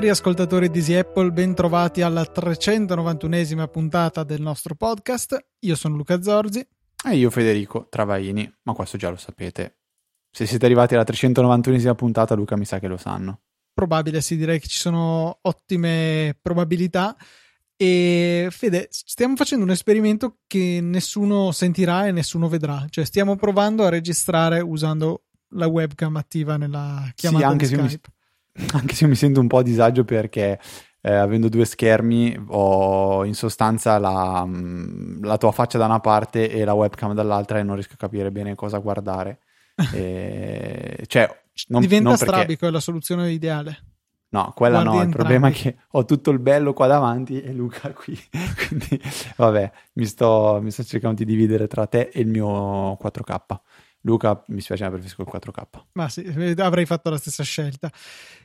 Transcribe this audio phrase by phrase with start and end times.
[0.00, 5.36] Cari ascoltatori di Apple, ben trovati alla 391esima puntata del nostro podcast.
[5.58, 6.66] Io sono Luca Zorzi.
[7.04, 9.80] E io Federico Travaini, ma questo già lo sapete.
[10.30, 13.40] Se siete arrivati alla 391esima puntata, Luca mi sa che lo sanno.
[13.72, 17.16] Probabile, sì, direi che ci sono ottime probabilità.
[17.76, 22.84] E Fede, stiamo facendo un esperimento che nessuno sentirà e nessuno vedrà.
[22.90, 25.22] Cioè, stiamo provando a registrare usando
[25.54, 28.10] la webcam attiva nella chiamata sì, anche Skype.
[28.52, 30.60] Se mi, anche se mi sento un po' a disagio perché
[31.00, 36.50] eh, avendo due schermi ho in sostanza la, mm, la, tua faccia da una parte
[36.50, 39.38] e la webcam dall'altra e non riesco a capire bene cosa guardare.
[39.94, 42.32] e, cioè, non, Diventa non perché...
[42.34, 43.84] strabico, è la soluzione ideale.
[44.32, 47.52] No, quella Guardi no, il problema è che ho tutto il bello qua davanti e
[47.52, 48.16] Luca qui,
[48.68, 49.00] quindi
[49.36, 53.58] vabbè, mi sto, mi sto cercando di dividere tra te e il mio 4K.
[54.02, 55.62] Luca, mi spiace, ma preferisco il 4K.
[55.92, 56.20] Ma sì,
[56.56, 57.90] avrei fatto la stessa scelta.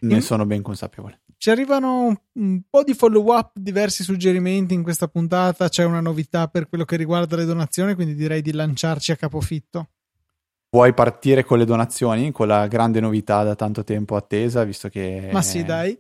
[0.02, 1.21] Ne In- sono ben consapevole.
[1.37, 5.69] Ci arrivano un, un po' di follow up, diversi suggerimenti in questa puntata.
[5.69, 9.89] C'è una novità per quello che riguarda le donazioni, quindi direi di lanciarci a capofitto.
[10.75, 15.29] Vuoi partire con le donazioni, con la grande novità da tanto tempo attesa, visto che...
[15.31, 15.97] Ma sì, dai.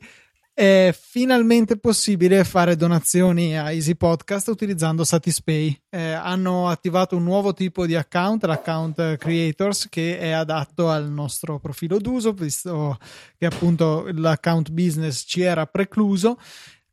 [0.53, 5.81] È finalmente possibile fare donazioni a Easy Podcast utilizzando Satispay.
[5.89, 11.57] Eh, hanno attivato un nuovo tipo di account, l'account Creators, che è adatto al nostro
[11.57, 12.97] profilo d'uso, visto
[13.37, 16.37] che appunto l'account business ci era precluso.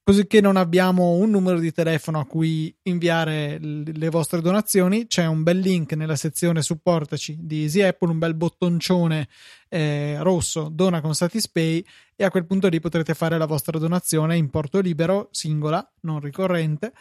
[0.05, 5.27] Così che non abbiamo un numero di telefono a cui inviare le vostre donazioni, c'è
[5.27, 9.29] un bel link nella sezione supportaci di Easy Apple, un bel bottoncione
[9.69, 11.85] eh, rosso, dona con Satispay
[12.17, 16.19] e a quel punto lì potrete fare la vostra donazione in porto libero, singola, non
[16.19, 16.93] ricorrente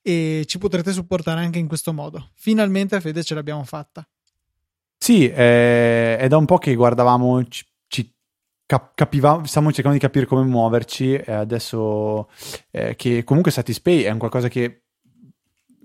[0.00, 2.30] e ci potrete supportare anche in questo modo.
[2.34, 4.06] Finalmente Fede ce l'abbiamo fatta.
[4.96, 7.42] Sì, eh, è da un po' che guardavamo,
[8.66, 12.28] cap- capivamo, stiamo cercando di capire come muoverci, eh, adesso
[12.70, 14.80] eh, che comunque Satispay è un qualcosa che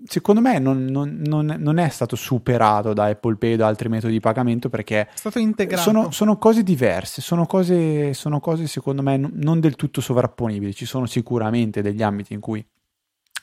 [0.06, 3.88] secondo me non, non- non- non è stato superato da Apple Pay o da altri
[3.90, 5.82] metodi di pagamento perché È stato integrato.
[5.82, 10.74] sono, sono cose diverse, sono cose, sono cose secondo me n- non del tutto sovrapponibili,
[10.74, 12.66] ci sono sicuramente degli ambiti in cui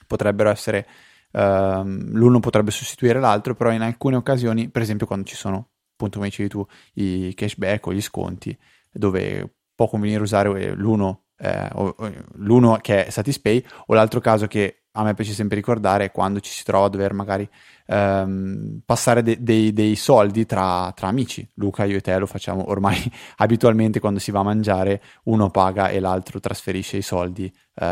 [0.07, 0.87] potrebbero essere,
[1.31, 6.17] ehm, l'uno potrebbe sostituire l'altro, però in alcune occasioni, per esempio quando ci sono, appunto
[6.17, 8.57] come dicevi tu, i cashback o gli sconti,
[8.91, 11.95] dove può convenire usare l'uno, eh, o-
[12.35, 16.39] l'uno che è Satispay o l'altro caso che a me piace sempre ricordare è quando
[16.39, 17.47] ci si trova a dover magari
[17.85, 21.47] ehm, passare de- dei, dei soldi tra, tra amici.
[21.55, 22.97] Luca, io e te lo facciamo ormai
[23.37, 27.85] abitualmente quando si va a mangiare, uno paga e l'altro trasferisce i soldi eh,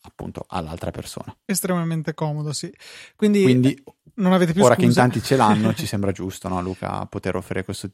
[0.00, 1.32] appunto all'altra persona.
[1.44, 2.72] Estremamente comodo, sì.
[3.16, 3.82] Quindi, Quindi
[4.14, 5.00] non avete più ora che in scuse.
[5.00, 7.90] tanti ce l'hanno, ci sembra giusto, no, Luca, poter offrire questo-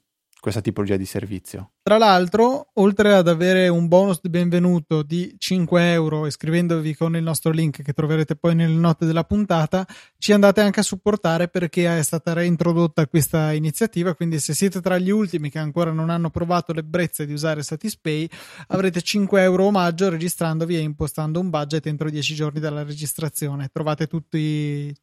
[0.47, 1.73] questa tipologia di servizio.
[1.83, 7.23] Tra l'altro, oltre ad avere un bonus di benvenuto di 5 euro iscrivendovi con il
[7.25, 9.85] nostro link che troverete poi nelle note della puntata,
[10.19, 14.15] ci andate anche a supportare perché è stata reintrodotta questa iniziativa.
[14.15, 18.29] Quindi, se siete tra gli ultimi che ancora non hanno provato l'ebbrezza di usare Satispay,
[18.69, 23.69] avrete 5 euro omaggio registrandovi e impostando un budget entro 10 giorni dalla registrazione.
[23.73, 24.95] Trovate tutti.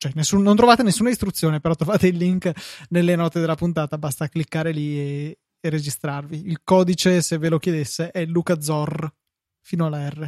[0.00, 2.50] Cioè, nessun- non trovate nessuna istruzione, però trovate il link
[2.88, 6.46] nelle note della puntata, basta cliccare lì e, e registrarvi.
[6.46, 9.12] Il codice, se ve lo chiedesse, è LucaZor
[9.60, 10.26] fino alla R.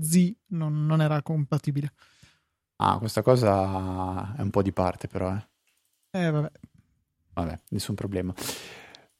[0.00, 1.92] Z non, non era compatibile.
[2.76, 5.46] Ah, questa cosa è un po' di parte però, eh.
[6.18, 6.50] Eh, vabbè.
[7.34, 8.32] Vabbè, nessun problema.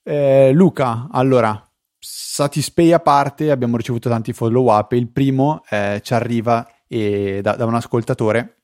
[0.02, 4.92] Eh, Luca, allora, Satispay a parte, abbiamo ricevuto tanti follow up.
[4.92, 8.61] Il primo eh, ci arriva eh, da, da un ascoltatore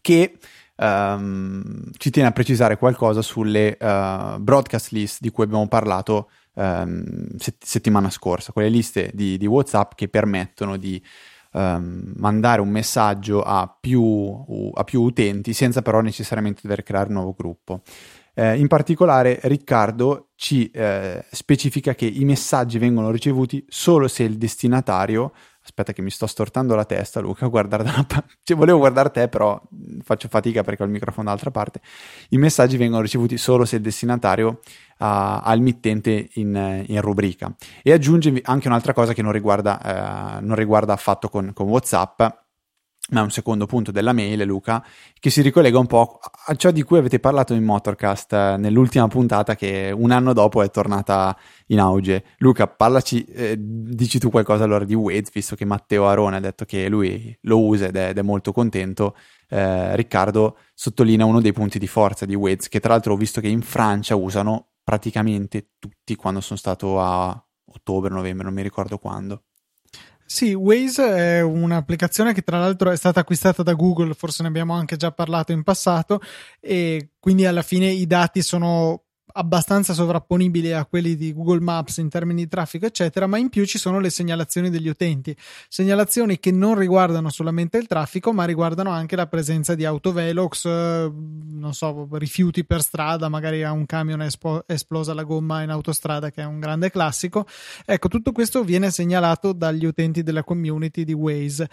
[0.00, 0.38] che
[0.76, 7.36] ehm, ci tiene a precisare qualcosa sulle eh, broadcast list di cui abbiamo parlato ehm,
[7.36, 11.02] sett- settimana scorsa, quelle liste di, di WhatsApp che permettono di
[11.52, 17.14] ehm, mandare un messaggio a più, a più utenti senza però necessariamente dover creare un
[17.14, 17.82] nuovo gruppo.
[18.34, 24.38] Eh, in particolare Riccardo ci eh, specifica che i messaggi vengono ricevuti solo se il
[24.38, 25.32] destinatario
[25.68, 29.10] aspetta che mi sto stortando la testa Luca guardare da una pa- cioè, volevo guardare
[29.10, 29.60] te però
[30.02, 31.80] faccio fatica perché ho il microfono dall'altra parte.
[32.30, 34.60] I messaggi vengono ricevuti solo se il destinatario
[34.98, 37.54] ha, ha il mittente in, in rubrica.
[37.82, 42.22] E aggiunge anche un'altra cosa che non riguarda, eh, non riguarda affatto con, con Whatsapp
[43.10, 44.84] ma è un secondo punto della mail, Luca,
[45.18, 49.08] che si ricollega un po' a ciò di cui avete parlato in Motorcast eh, nell'ultima
[49.08, 51.36] puntata che un anno dopo è tornata
[51.68, 52.24] in auge.
[52.38, 56.64] Luca, parlaci, eh, dici tu qualcosa allora di Waze, visto che Matteo Arone ha detto
[56.64, 59.16] che lui lo usa ed è, ed è molto contento.
[59.48, 63.40] Eh, Riccardo sottolinea uno dei punti di forza di Waze, che tra l'altro ho visto
[63.40, 68.98] che in Francia usano praticamente tutti quando sono stato a ottobre, novembre, non mi ricordo
[68.98, 69.44] quando.
[70.30, 74.74] Sì, Waze è un'applicazione che tra l'altro è stata acquistata da Google, forse ne abbiamo
[74.74, 76.20] anche già parlato in passato,
[76.60, 79.04] e quindi alla fine i dati sono
[79.38, 83.64] abbastanza sovrapponibili a quelli di Google Maps in termini di traffico, eccetera, ma in più
[83.64, 85.34] ci sono le segnalazioni degli utenti,
[85.68, 91.12] segnalazioni che non riguardano solamente il traffico, ma riguardano anche la presenza di autovelox, eh,
[91.12, 95.70] non so, rifiuti per strada, magari a un camion è espo- esplosa la gomma in
[95.70, 97.46] autostrada, che è un grande classico.
[97.84, 101.68] Ecco, tutto questo viene segnalato dagli utenti della community di Waze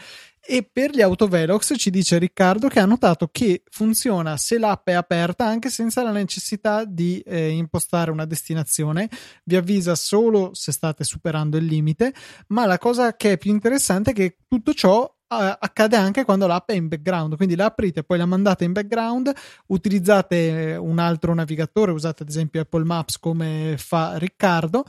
[0.47, 4.93] e per gli autovelox ci dice Riccardo che ha notato che funziona se l'app è
[4.93, 9.09] aperta anche senza la necessità di eh, impostare una destinazione,
[9.43, 12.13] vi avvisa solo se state superando il limite,
[12.47, 16.47] ma la cosa che è più interessante è che tutto ciò uh, accade anche quando
[16.47, 19.33] l'app è in background, quindi la aprite, poi la mandate in background,
[19.67, 24.85] utilizzate un altro navigatore, usate ad esempio Apple Maps come fa Riccardo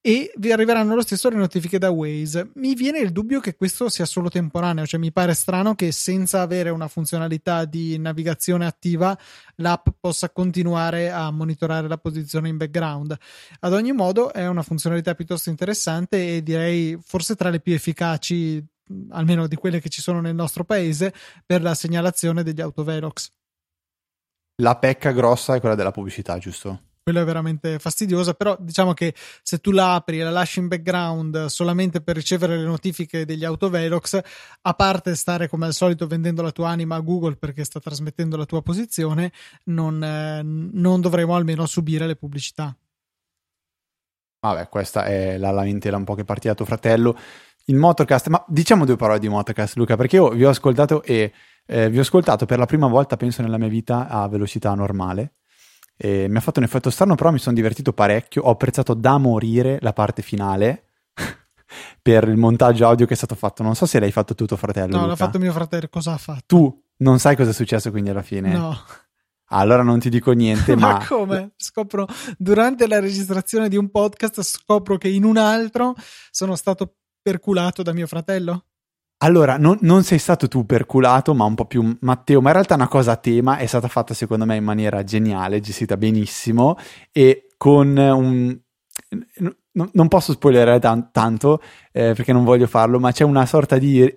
[0.00, 2.50] e vi arriveranno lo stesso le notifiche da Waze.
[2.54, 6.40] Mi viene il dubbio che questo sia solo temporaneo, cioè mi pare strano che senza
[6.40, 9.18] avere una funzionalità di navigazione attiva
[9.56, 13.16] l'app possa continuare a monitorare la posizione in background.
[13.60, 18.64] Ad ogni modo è una funzionalità piuttosto interessante e direi forse tra le più efficaci
[19.10, 21.12] almeno di quelle che ci sono nel nostro paese
[21.44, 23.30] per la segnalazione degli autovelox.
[24.62, 26.87] La pecca grossa è quella della pubblicità, giusto?
[27.08, 30.68] Quello è veramente fastidioso, però diciamo che se tu la apri e la lasci in
[30.68, 34.20] background solamente per ricevere le notifiche degli autovelox,
[34.60, 38.36] a parte stare come al solito vendendo la tua anima a Google perché sta trasmettendo
[38.36, 39.32] la tua posizione,
[39.64, 42.76] non, eh, non dovremo almeno subire le pubblicità.
[44.40, 47.16] Vabbè, questa è la lamentela un po' che partiva tuo fratello.
[47.64, 51.32] Il Motorcast, ma diciamo due parole di Motorcast, Luca, perché io vi ho ascoltato e
[51.64, 55.32] eh, vi ho ascoltato per la prima volta, penso, nella mia vita a velocità normale
[56.00, 58.42] e mi ha fatto un effetto strano, però mi sono divertito parecchio.
[58.42, 60.84] Ho apprezzato da morire la parte finale
[62.00, 63.64] per il montaggio audio che è stato fatto.
[63.64, 64.92] Non so se l'hai fatto tu, tuo fratello.
[64.92, 65.06] No, Luca.
[65.08, 65.88] l'ha fatto mio fratello.
[65.90, 66.44] Cosa ha fatto?
[66.46, 68.52] Tu non sai cosa è successo quindi alla fine?
[68.52, 68.80] No.
[69.50, 70.92] Allora non ti dico niente, ma...
[70.92, 71.50] ma come?
[71.56, 72.06] Scopro
[72.36, 75.94] durante la registrazione di un podcast scopro che in un altro
[76.30, 78.66] sono stato perculato da mio fratello?
[79.20, 82.74] Allora, non, non, sei stato tu perculato, ma un po' più Matteo, ma in realtà
[82.74, 86.76] una cosa a tema è stata fatta secondo me in maniera geniale, gestita benissimo.
[87.10, 88.56] E con un...
[89.72, 91.60] No, non posso spoilerare tan- tanto
[91.92, 94.08] eh, perché non voglio farlo, ma c'è una sorta di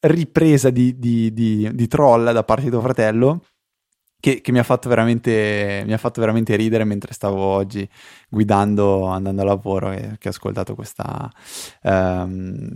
[0.00, 3.42] ripresa di, di, di, di troll da parte di tuo fratello
[4.20, 7.88] che, che mi, ha fatto veramente, mi ha fatto veramente ridere mentre stavo oggi
[8.28, 11.30] guidando, andando a lavoro e che ho ascoltato questa,
[11.82, 12.68] um,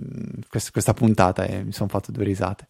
[0.49, 2.69] questa, questa puntata e mi sono fatto due risate.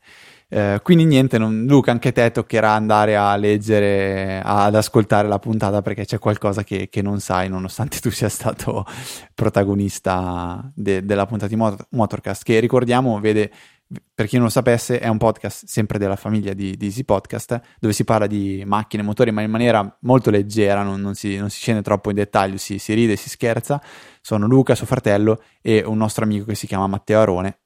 [0.48, 5.80] Uh, quindi niente, non, Luca, anche te toccherà andare a leggere, ad ascoltare la puntata
[5.80, 8.84] perché c'è qualcosa che, che non sai, nonostante tu sia stato
[9.34, 13.50] protagonista de, della puntata di Motorcast, che ricordiamo vede
[14.14, 17.60] per chi non lo sapesse, è un podcast sempre della famiglia di, di Easy Podcast,
[17.78, 21.50] dove si parla di macchine, motori, ma in maniera molto leggera, non, non, si, non
[21.50, 23.82] si, scende troppo in dettaglio, si, si, ride, si scherza.
[24.20, 27.60] Sono Luca, suo fratello, e un nostro amico che si chiama Matteo Arone.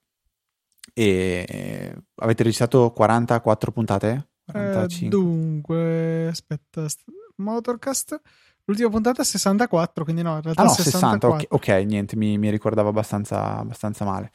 [0.95, 4.29] E avete registrato 44 puntate?
[4.47, 5.07] 45.
[5.07, 6.87] Eh, dunque, aspetta,
[7.37, 8.21] Motorcast.
[8.65, 11.11] L'ultima puntata è 64, quindi no, in realtà ah, no, 64.
[11.11, 14.31] 60, ok, okay niente, mi, mi ricordavo abbastanza, abbastanza male.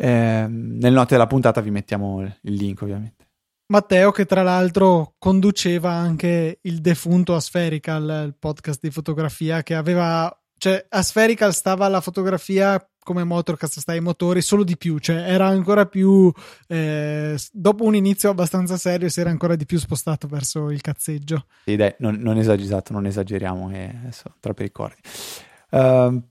[0.00, 3.26] Eh, nel note della puntata vi mettiamo il link ovviamente.
[3.66, 10.34] Matteo che tra l'altro conduceva anche il defunto Aspherical, il podcast di fotografia che aveva,
[10.56, 15.46] cioè Aspherical stava alla fotografia come Motorcast sta ai motori, solo di più, cioè era
[15.46, 16.30] ancora più,
[16.66, 21.46] eh, dopo un inizio abbastanza serio si era ancora di più spostato verso il cazzeggio.
[21.64, 25.00] Sì dai, non, non, esagerato, non esageriamo, eh, adesso troppi ricordi.
[25.70, 26.22] Uh,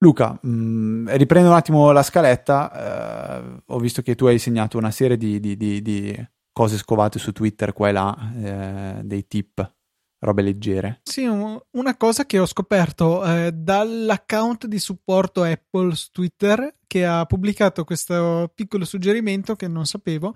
[0.00, 3.40] Luca, mh, mm, riprendo un attimo la scaletta.
[3.42, 7.18] Eh, ho visto che tu hai segnato una serie di, di, di, di cose scovate
[7.18, 9.74] su Twitter qua e là, eh, dei tip,
[10.20, 11.00] robe leggere.
[11.02, 17.24] Sì, una cosa che ho scoperto eh, dall'account di supporto Apple su Twitter che ha
[17.26, 20.34] pubblicato questo piccolo suggerimento che non sapevo.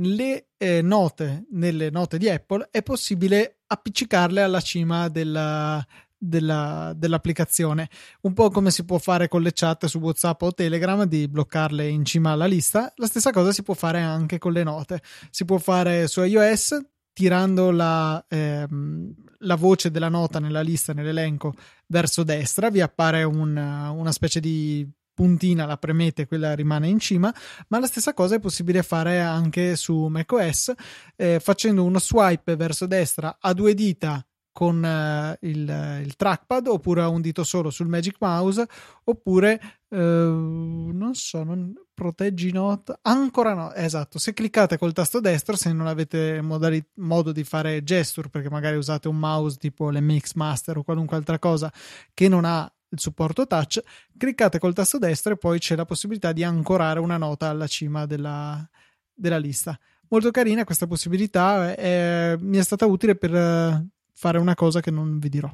[0.00, 5.84] Le eh, note nelle note di Apple è possibile appiccicarle alla cima della,
[6.18, 7.88] della, dell'applicazione.
[8.22, 11.86] Un po' come si può fare con le chat su WhatsApp o Telegram di bloccarle
[11.86, 12.92] in cima alla lista.
[12.96, 15.00] La stessa cosa si può fare anche con le note.
[15.30, 16.78] Si può fare su iOS
[17.12, 21.52] tirando la, ehm, la voce della nota nella lista, nell'elenco,
[21.86, 27.34] verso destra, vi appare una, una specie di puntina, la premete, quella rimane in cima,
[27.68, 30.72] ma la stessa cosa è possibile fare anche su macOS
[31.16, 34.24] eh, facendo uno swipe verso destra a due dita
[34.58, 38.66] con uh, il, il, trackpad oppure a un dito solo sul Magic Mouse
[39.04, 39.60] oppure
[39.90, 45.72] uh, non so, non, proteggi note ancora no, esatto, se cliccate col tasto destro se
[45.72, 50.78] non avete modali, modo di fare gesture perché magari usate un mouse tipo l'MX Master
[50.78, 51.72] o qualunque altra cosa
[52.12, 53.80] che non ha il supporto touch,
[54.16, 58.06] cliccate col tasto destro e poi c'è la possibilità di ancorare una nota alla cima
[58.06, 58.68] della,
[59.14, 59.78] della lista.
[60.08, 63.86] Molto carina questa possibilità, è, mi è stata utile per
[64.18, 65.48] fare una cosa che non vi dirò.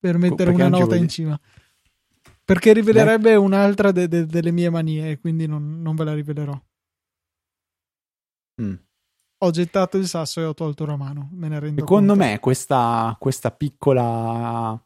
[0.00, 1.38] Per mettere una nota in cima.
[2.42, 3.36] Perché rivelerebbe Beh.
[3.36, 6.58] un'altra de- de- delle mie manie, quindi non, non ve la rivelerò.
[8.62, 8.74] Mm.
[9.40, 11.28] Ho gettato il sasso e ho tolto la mano.
[11.32, 12.24] Me ne rendo Secondo conto.
[12.24, 14.82] me, questa, questa piccola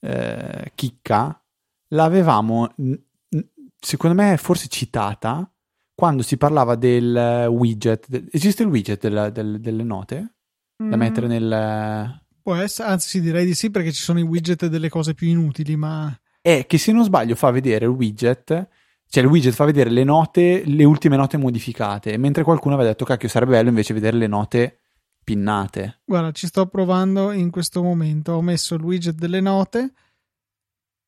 [0.00, 1.42] eh, chicca
[1.88, 2.74] l'avevamo,
[3.78, 5.50] secondo me, forse citata
[5.94, 8.28] quando si parlava del widget.
[8.32, 10.34] Esiste il widget del, del, delle note?
[10.88, 11.30] Da mettere mm.
[11.30, 12.22] nel...
[12.42, 15.76] Può essere, anzi direi di sì perché ci sono i widget delle cose più inutili,
[15.76, 16.16] ma...
[16.40, 18.68] È che se non sbaglio fa vedere il widget,
[19.06, 23.04] cioè il widget fa vedere le note, le ultime note modificate, mentre qualcuno aveva detto
[23.04, 24.78] cacchio sarebbe bello invece vedere le note
[25.22, 26.00] pinnate.
[26.04, 29.92] Guarda, ci sto provando in questo momento, ho messo il widget delle note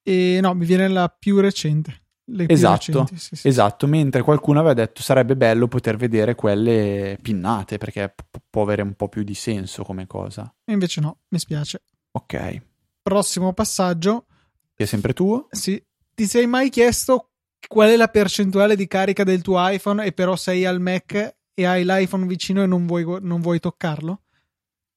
[0.03, 2.02] e no, mi viene la più recente
[2.47, 3.49] esatto, recenti, sì, sì.
[3.49, 8.83] esatto, mentre qualcuno aveva detto sarebbe bello poter vedere quelle pinnate perché p- può avere
[8.83, 10.53] un po' più di senso come cosa.
[10.65, 11.83] E invece no, mi spiace.
[12.13, 12.63] Ok.
[13.03, 14.27] Prossimo passaggio.
[14.75, 15.49] Che è sempre tuo?
[15.51, 15.83] Sì.
[16.15, 17.31] Ti sei mai chiesto
[17.67, 21.67] qual è la percentuale di carica del tuo iPhone e però sei al Mac e
[21.67, 24.23] hai l'iPhone vicino e non vuoi, non vuoi toccarlo?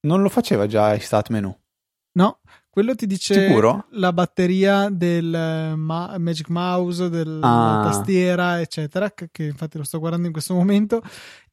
[0.01, 1.57] Non lo faceva già in Stat Menu?
[2.13, 2.39] No,
[2.75, 3.85] quello ti dice Sicuro?
[3.91, 7.83] la batteria del eh, ma- Magic Mouse, della ah.
[7.85, 11.01] tastiera, eccetera, che, che, infatti lo sto guardando in questo momento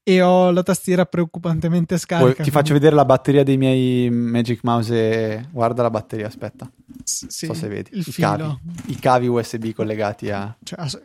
[0.03, 2.25] e ho la tastiera preoccupantemente scarica.
[2.25, 2.51] Poi ti quindi...
[2.51, 6.69] faccio vedere la batteria dei miei Magic Mouse e guarda la batteria, aspetta.
[7.05, 7.91] S- sì, so se vedi.
[7.93, 10.53] Il I, cavi, I cavi USB collegati a...
[10.61, 11.01] Cioè, ass-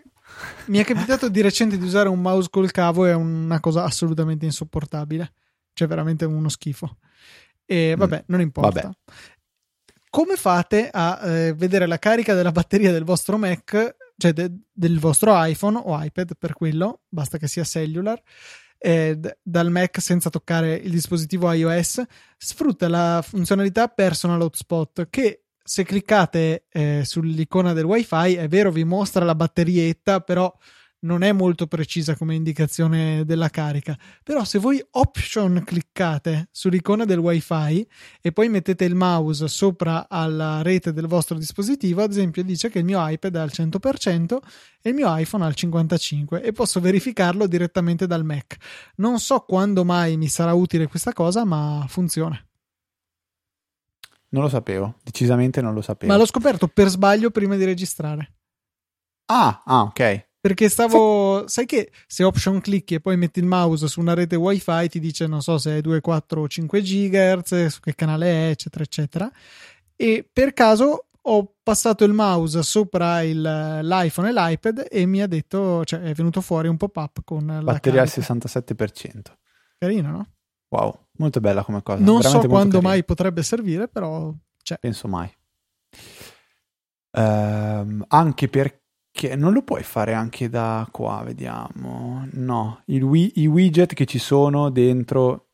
[0.65, 3.83] mi è capitato di recente di usare un mouse col cavo e è una cosa
[3.83, 5.31] assolutamente insopportabile.
[5.73, 6.97] Cioè veramente uno schifo.
[7.67, 8.25] E vabbè, mm.
[8.25, 8.81] non importa.
[8.81, 8.95] Vabbè
[10.17, 14.97] come fate a eh, vedere la carica della batteria del vostro Mac, cioè de- del
[14.97, 18.19] vostro iPhone o iPad per quello, basta che sia cellular,
[18.79, 22.01] eh, d- dal Mac senza toccare il dispositivo iOS,
[22.35, 28.85] sfrutta la funzionalità Personal Hotspot che se cliccate eh, sull'icona del WiFi è vero vi
[28.85, 30.51] mostra la batterietta, però
[30.99, 33.97] non è molto precisa come indicazione della carica.
[34.23, 37.87] Però se voi option cliccate sull'icona del wifi
[38.21, 42.79] e poi mettete il mouse sopra alla rete del vostro dispositivo, ad esempio dice che
[42.79, 44.37] il mio iPad è al 100%
[44.81, 48.57] e il mio iPhone al 55% e posso verificarlo direttamente dal Mac.
[48.95, 52.41] Non so quando mai mi sarà utile questa cosa, ma funziona.
[54.29, 56.11] Non lo sapevo, decisamente non lo sapevo.
[56.11, 58.33] Ma l'ho scoperto per sbaglio prima di registrare.
[59.27, 60.26] Ah, ah ok.
[60.47, 61.45] Perché stavo.
[61.47, 64.99] Sai che se option clicchi e poi metti il mouse su una rete wifi ti
[64.99, 68.83] dice non so se è 2, 4 o 5 GHz, su che canale è, eccetera,
[68.83, 69.31] eccetera.
[69.93, 75.27] E per caso ho passato il mouse sopra il, l'iPhone e l'iPad e mi ha
[75.27, 79.21] detto, cioè è venuto fuori un pop-up con la batteria al 67%.
[79.77, 80.27] Carino, no?
[80.69, 82.01] Wow, molto bella come cosa.
[82.01, 82.89] Non Veramente so quando carino.
[82.89, 84.77] mai potrebbe servire, però c'è.
[84.79, 85.29] Penso mai.
[87.11, 88.85] Um, anche perché
[89.17, 92.27] che non lo puoi fare anche da qua, vediamo.
[92.33, 95.47] No, wi- i widget che ci sono dentro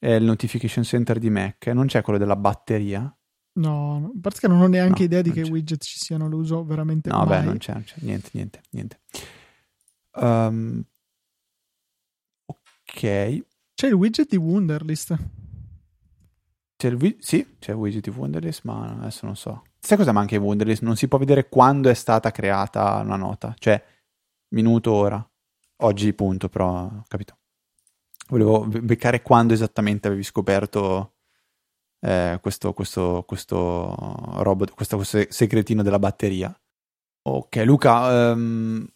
[0.00, 3.00] il notification center di Mac, non c'è quello della batteria?
[3.52, 4.12] No, no.
[4.14, 5.48] a parte che non ho neanche no, idea di che c'è.
[5.48, 7.26] widget ci siano, lo uso veramente no, mai.
[7.26, 9.00] No, beh, non c'è, non c'è, niente, niente, niente.
[10.16, 10.84] Um,
[12.44, 13.00] ok.
[13.00, 15.16] C'è il widget di Wunderlist.
[16.76, 19.62] C'è il wi- sì, c'è il widget di Wunderlist, ma adesso non so.
[19.80, 20.82] Sai cosa manca in Wunderlist?
[20.82, 23.82] Non si può vedere quando è stata creata una nota, cioè
[24.48, 25.30] minuto, ora.
[25.82, 27.38] Oggi, punto, però, capito?
[28.28, 31.14] Volevo beccare quando esattamente avevi scoperto
[32.00, 33.94] eh, questo, questo, questo
[34.42, 36.54] robot, questo, questo, segretino della batteria.
[37.22, 38.86] Ok, Luca, um,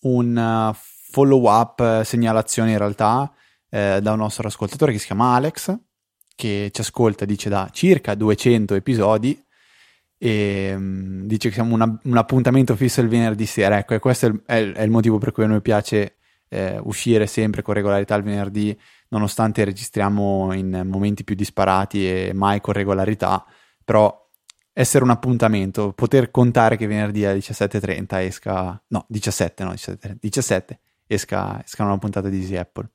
[0.00, 3.32] un follow up, segnalazione in realtà
[3.70, 5.78] eh, da un nostro ascoltatore che si chiama Alex
[6.36, 9.40] che ci ascolta dice da circa 200 episodi
[10.24, 13.76] e um, dice che siamo una, un appuntamento fisso il venerdì sera.
[13.76, 16.16] Ecco, e questo è il, è, è il motivo per cui a noi piace
[16.48, 18.74] eh, uscire sempre con regolarità il venerdì,
[19.08, 23.44] nonostante registriamo in momenti più disparati e mai con regolarità,
[23.84, 24.30] però
[24.72, 30.80] essere un appuntamento, poter contare che venerdì alle 17.30 esca, no, 17, no, 17, 17
[31.06, 32.88] esca, esca una puntata di Easy Apple.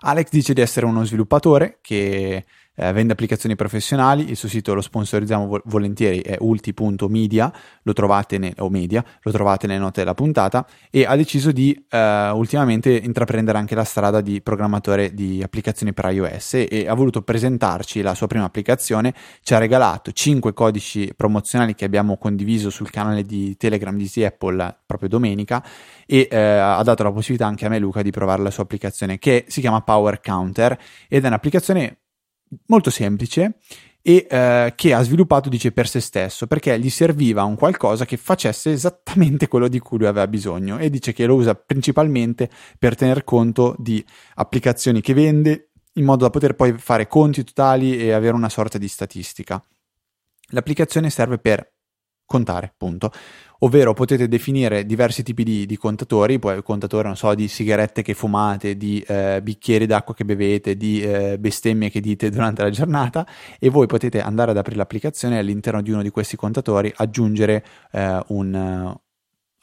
[0.00, 2.44] Alex dice di essere uno sviluppatore che
[2.76, 7.52] eh, vende applicazioni professionali, il suo sito lo sponsorizziamo vo- volentieri, è ulti.media,
[7.82, 11.86] lo trovate ne- o media, lo trovate nelle note della puntata e ha deciso di
[11.88, 17.22] eh, ultimamente intraprendere anche la strada di programmatore di applicazioni per iOS e ha voluto
[17.22, 22.90] presentarci la sua prima applicazione, ci ha regalato 5 codici promozionali che abbiamo condiviso sul
[22.90, 25.64] canale di Telegram di Apple proprio domenica
[26.06, 29.18] e eh, ha dato la possibilità anche a me Luca di provare la sua applicazione
[29.18, 30.78] che si chiama Power Counter
[31.08, 31.98] ed è un'applicazione
[32.66, 33.58] molto semplice
[34.02, 38.16] e eh, che ha sviluppato, dice, per se stesso, perché gli serviva un qualcosa che
[38.16, 42.48] facesse esattamente quello di cui lui aveva bisogno e dice che lo usa principalmente
[42.78, 47.98] per tener conto di applicazioni che vende in modo da poter poi fare conti totali
[47.98, 49.62] e avere una sorta di statistica.
[50.50, 51.75] L'applicazione serve per
[52.26, 53.10] contare, punto.
[53.60, 58.02] Ovvero potete definire diversi tipi di, di contatori, poi il contatore, non so, di sigarette
[58.02, 62.70] che fumate, di eh, bicchieri d'acqua che bevete, di eh, bestemmie che dite durante la
[62.70, 63.26] giornata
[63.58, 67.64] e voi potete andare ad aprire l'applicazione e all'interno di uno di questi contatori aggiungere
[67.92, 68.94] eh, un,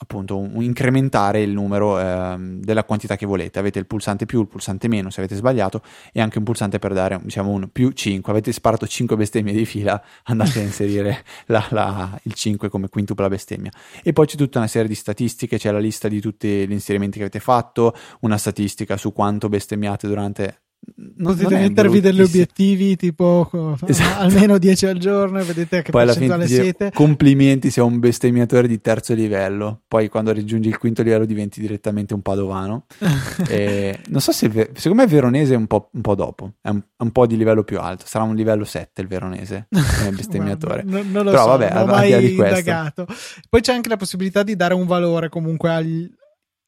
[0.03, 3.59] appunto un, incrementare il numero eh, della quantità che volete.
[3.59, 5.81] Avete il pulsante più, il pulsante meno se avete sbagliato
[6.11, 8.31] e anche un pulsante per dare diciamo un più 5.
[8.31, 13.27] Avete sparato 5 bestemmie di fila, andate a inserire la, la, il 5 come quintupla
[13.27, 13.71] bestemmia.
[14.03, 17.17] E poi c'è tutta una serie di statistiche, c'è la lista di tutti gli inserimenti
[17.17, 20.62] che avete fatto, una statistica su quanto bestemmiate durante
[20.95, 23.49] non, potete mettervi degli obiettivi tipo
[23.85, 24.21] esatto.
[24.21, 26.91] almeno 10 al giorno e vedete che poi percentuale siete.
[26.93, 29.81] complimenti sei un bestemmiatore di terzo livello.
[29.87, 32.85] Poi quando raggiungi il quinto livello diventi direttamente un padovano.
[33.53, 36.53] E, non so se secondo me il veronese è un po', un po dopo.
[36.61, 38.05] È un, un, po' di livello più alto.
[38.07, 40.83] Sarà un livello 7 il veronese come bestemmiatore.
[40.83, 43.05] Non, non, lo però so, vabbè non ho mai indagato.
[43.49, 46.09] Poi c'è anche la possibilità di dare un valore comunque agli,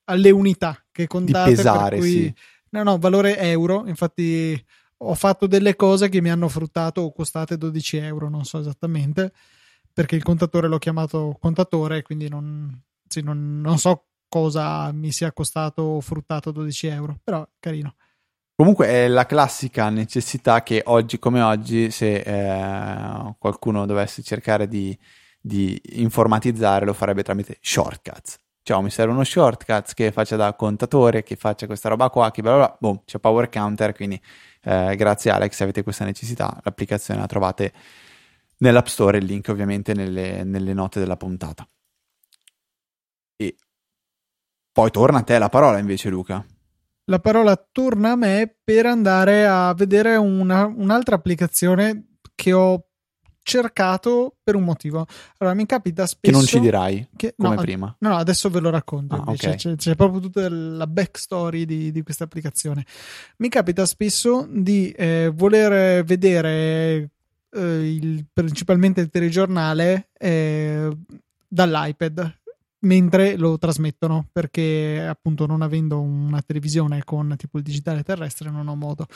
[0.05, 2.34] alle unità che contate di pesare cui, sì
[2.75, 3.88] No, no, valore euro.
[3.88, 4.61] Infatti
[4.98, 9.31] ho fatto delle cose che mi hanno fruttato o costate 12 euro, non so esattamente,
[9.94, 12.70] perché il contatore l'ho chiamato contatore, quindi non,
[13.07, 17.96] sì, non, non so cosa mi sia costato o fruttato 12 euro, però carino.
[18.53, 24.98] Comunque è la classica necessità che oggi come oggi, se eh, qualcuno dovesse cercare di,
[25.40, 31.22] di informatizzare, lo farebbe tramite shortcuts ciao, mi serve uno shortcut che faccia da contatore,
[31.22, 34.20] che faccia questa roba qua, che bla bla bla, boom, c'è Power Counter, quindi
[34.64, 37.72] eh, grazie Alex, se avete questa necessità, l'applicazione la trovate
[38.58, 41.68] nell'App Store, il link ovviamente nelle, nelle note della puntata.
[43.36, 43.56] E
[44.72, 46.44] poi torna a te la parola invece Luca.
[47.04, 52.88] La parola torna a me per andare a vedere una, un'altra applicazione che ho
[53.46, 55.05] cercato per un motivo.
[55.38, 56.20] Allora, mi capita spesso.
[56.20, 57.96] Che non ci dirai che, come no, prima.
[58.00, 59.16] No, no, adesso ve lo racconto.
[59.16, 59.55] Ah, okay.
[59.55, 62.84] c'è, c'è, proprio tutta la backstory di, di, questa applicazione.
[63.38, 67.12] Mi capita spesso di eh, voler vedere
[67.51, 70.90] eh, il, principalmente il telegiornale eh,
[71.48, 72.40] dall'iPad
[72.79, 78.68] mentre lo trasmettono perché appunto non avendo una televisione con tipo il digitale terrestre non
[78.68, 79.08] ho modo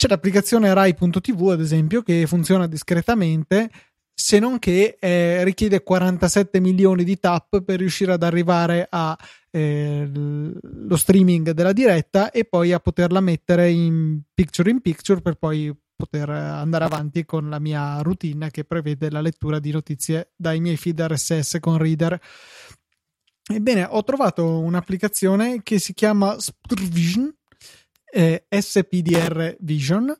[0.00, 3.70] c'è l'applicazione Rai.tv, ad esempio, che funziona discretamente,
[4.14, 9.18] se non che eh, richiede 47 milioni di tap per riuscire ad arrivare allo
[9.50, 15.70] eh, streaming della diretta e poi a poterla mettere in picture in picture per poi
[15.94, 20.78] poter andare avanti con la mia routine che prevede la lettura di notizie dai miei
[20.78, 22.18] feed RSS con Reader.
[23.52, 27.34] Ebbene, ho trovato un'applicazione che si chiama Spurvision
[28.12, 30.16] eh, SPDR Vision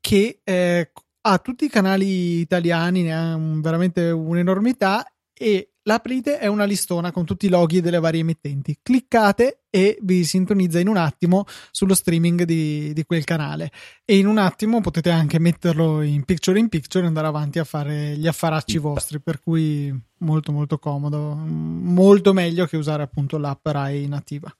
[0.00, 0.90] che eh,
[1.24, 7.12] ha tutti i canali italiani, ne ha un, veramente un'enormità e l'aprite è una listona
[7.12, 8.78] con tutti i loghi delle varie emittenti.
[8.82, 13.70] Cliccate e vi sintonizza in un attimo sullo streaming di, di, quel canale.
[14.04, 17.64] E in un attimo potete anche metterlo in picture in picture e andare avanti a
[17.64, 19.20] fare gli affaracci vostri.
[19.20, 24.54] Per cui molto molto comodo, molto meglio che usare appunto l'app Rai nativa.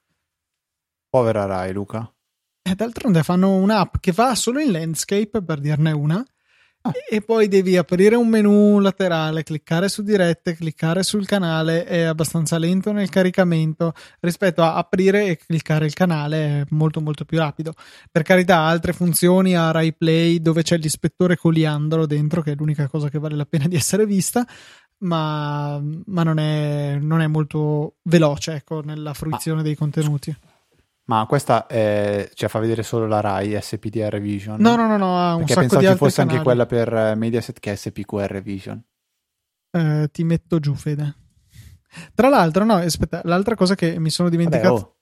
[1.08, 2.11] Povera Rai, Luca.
[2.62, 6.24] E d'altronde fanno un'app che va solo in landscape, per dirne una,
[6.84, 6.90] Ah.
[7.08, 12.58] E poi devi aprire un menu laterale, cliccare su dirette, cliccare sul canale, è abbastanza
[12.58, 17.74] lento nel caricamento rispetto a aprire e cliccare il canale, è molto molto più rapido.
[18.10, 22.88] Per carità, altre funzioni a Rai Play dove c'è l'ispettore coliandolo dentro, che è l'unica
[22.88, 24.44] cosa che vale la pena di essere vista,
[24.98, 29.62] ma, ma non, è, non, è, molto veloce ecco, nella fruizione ah.
[29.62, 30.36] dei contenuti.
[31.04, 34.60] Ma questa è, cioè, fa vedere solo la Rai SPDR Vision?
[34.60, 36.32] No, no, no, no ha un Perché sacco pensavo ci fosse canali.
[36.32, 38.82] anche quella per eh, Mediaset che è SPQR Vision.
[39.70, 41.16] Eh, ti metto giù, Fede.
[42.14, 44.74] Tra l'altro, no, aspetta, l'altra cosa che mi sono dimenticato.
[44.74, 44.96] Vabbè, oh.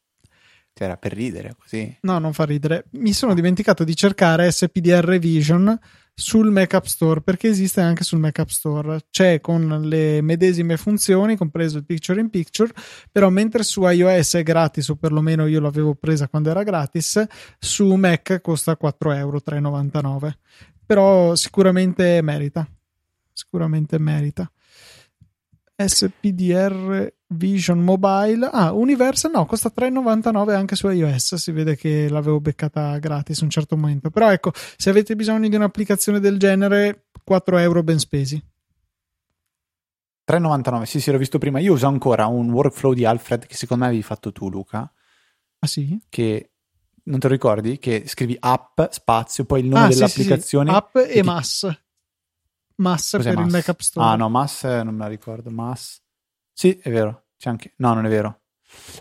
[0.72, 1.98] C'era per ridere così.
[2.02, 2.86] No, non fa ridere.
[2.92, 5.78] Mi sono dimenticato di cercare SPDR Vision
[6.14, 9.00] sul Mac App Store perché esiste anche sul Mac App Store.
[9.10, 12.72] C'è con le medesime funzioni, compreso il Picture in Picture,
[13.10, 17.24] però mentre su iOS è gratis, o perlomeno io l'avevo presa quando era gratis,
[17.58, 20.32] su Mac costa 4 euro, 3,99.
[20.86, 22.68] Però sicuramente merita.
[23.32, 24.50] Sicuramente merita.
[25.76, 28.48] SPDR Vision Mobile.
[28.50, 31.36] Ah, Universal no, costa 3,99 anche su iOS.
[31.36, 34.10] Si vede che l'avevo beccata gratis un certo momento.
[34.10, 38.42] Però ecco, se avete bisogno di un'applicazione del genere, 4 euro ben spesi.
[40.30, 41.58] 3,99, sì, sì, l'ho visto prima.
[41.58, 44.92] Io uso ancora un workflow di Alfred che secondo me avevi fatto tu, Luca.
[45.60, 46.00] Ah, sì?
[46.08, 46.50] Che
[47.04, 47.78] non te lo ricordi?
[47.78, 50.70] Che scrivi app, spazio, poi il nome ah, Sì, dell'applicazione.
[50.70, 50.76] sì.
[50.76, 51.68] App e, e mass.
[52.76, 53.46] Mass Cos'è per mass?
[53.46, 54.06] il Mac App Store.
[54.06, 55.50] Ah, no, Mass non me la ricordo.
[55.50, 56.00] Mass.
[56.60, 57.28] Sì, è vero.
[57.38, 57.72] C'è anche...
[57.76, 58.40] No, non è vero.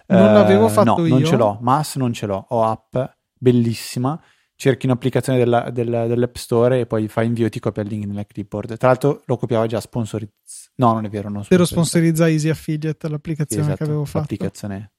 [0.05, 1.13] Non uh, l'avevo fatto no, io.
[1.15, 1.57] non ce l'ho.
[1.59, 2.45] Mass non ce l'ho.
[2.51, 2.95] Ho app
[3.33, 4.17] bellissima.
[4.55, 8.05] Cerchi un'applicazione della, della, dell'App Store e poi fai invio e ti copia il link
[8.05, 8.77] nella clipboard.
[8.77, 10.71] Tra l'altro lo copiava già sponsorizzato.
[10.75, 11.27] No, non è vero.
[11.27, 14.19] Non Però sponsorizza Easy Affiliate, l'applicazione sì, esatto, che avevo fatto.
[14.19, 14.91] L'applicazione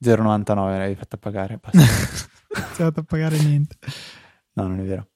[0.00, 1.58] 0,99 l'avevi fatta pagare.
[1.72, 3.78] non ti fatto pagare niente.
[4.52, 5.08] No, non è vero.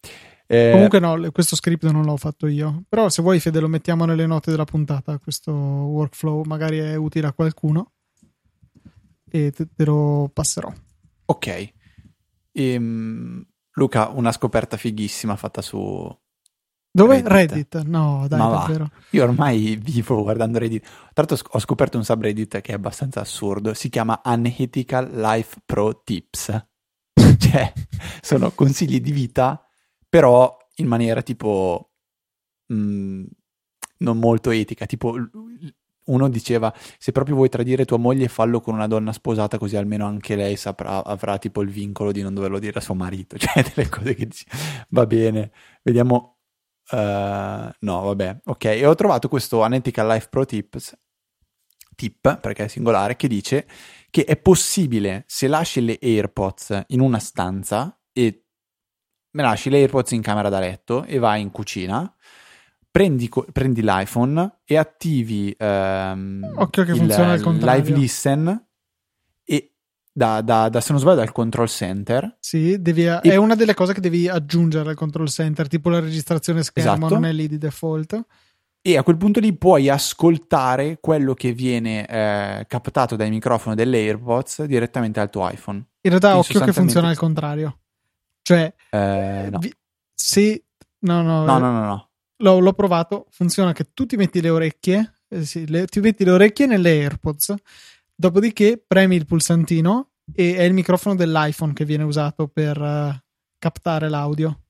[0.46, 2.84] Eh, Comunque no, questo script non l'ho fatto io.
[2.88, 7.28] Però se vuoi Fede lo mettiamo nelle note della puntata, questo workflow magari è utile
[7.28, 7.92] a qualcuno
[9.30, 10.72] e te, te lo passerò.
[11.26, 11.72] Ok.
[12.52, 16.22] Ehm, Luca, una scoperta fighissima fatta su...
[16.96, 17.22] Dove?
[17.24, 17.32] Reddit.
[17.32, 17.82] Reddit.
[17.86, 18.84] No, dai, Ma davvero.
[18.84, 18.90] Va.
[19.10, 20.84] Io ormai vivo guardando Reddit.
[21.12, 23.74] Tra l'altro ho scoperto un subreddit che è abbastanza assurdo.
[23.74, 26.66] Si chiama Unethical Life Pro Tips.
[27.38, 27.72] cioè,
[28.20, 29.63] sono consigli di vita
[30.14, 31.90] però in maniera tipo
[32.66, 33.24] mh, mm,
[33.98, 34.86] non molto etica.
[34.86, 35.16] Tipo,
[36.04, 40.06] uno diceva: Se proprio vuoi tradire tua moglie, fallo con una donna sposata, così almeno
[40.06, 43.36] anche lei saprà, avrà tipo il vincolo di non doverlo dire a suo marito.
[43.38, 44.46] Cioè, delle cose che dici,
[44.90, 45.50] va bene,
[45.82, 46.36] vediamo.
[46.92, 48.64] Uh, no, vabbè, ok.
[48.66, 50.96] E ho trovato questo Unethical Life Pro Tips,
[51.96, 53.66] tip, perché è singolare, che dice
[54.10, 58.43] che è possibile se lasci le AirPods in una stanza e
[59.34, 62.12] me lasci le AirPods in camera da letto e vai in cucina,
[62.90, 67.82] prendi, prendi l'iPhone e attivi um, Occhio che il, funziona contrario.
[67.82, 68.66] Live Listen
[69.44, 69.72] e
[70.12, 72.36] da, da, da, se non sbaglio dal control center.
[72.38, 73.20] Sì, devi, e...
[73.22, 77.14] è una delle cose che devi aggiungere al control center, tipo la registrazione schermo, esatto.
[77.14, 78.24] non è lì di default.
[78.86, 83.96] E a quel punto lì puoi ascoltare quello che viene eh, captato dai microfoni delle
[83.96, 85.78] AirPods direttamente al tuo iPhone.
[85.78, 87.78] In realtà, Quindi occhio che funziona al contrario.
[88.44, 89.58] Cioè, eh, no.
[90.14, 90.64] se...
[91.00, 92.10] No, no, no, no, no, no.
[92.38, 96.24] L'ho, l'ho, provato, funziona che tu ti metti le orecchie, eh, sì, le, ti metti
[96.24, 97.54] le orecchie nelle AirPods,
[98.14, 103.14] dopodiché premi il pulsantino e è il microfono dell'iPhone che viene usato per uh,
[103.58, 104.60] captare l'audio.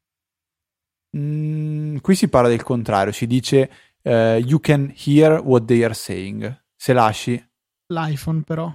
[1.17, 3.71] Mm, qui si parla del contrario, si dice
[4.03, 6.63] uh, you can hear what they are saying.
[6.77, 7.45] Se lasci
[7.87, 8.73] l'iPhone però